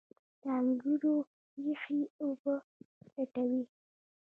د 0.41 0.43
انګورو 0.57 1.15
ریښې 1.63 1.99
اوبه 2.21 2.55
لټوي. 3.15 3.63